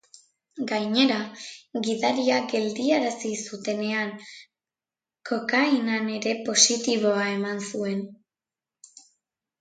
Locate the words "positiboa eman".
6.49-7.63